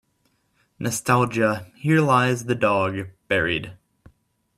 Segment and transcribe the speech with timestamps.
[0.79, 3.77] nostalgia Here lies the dog buried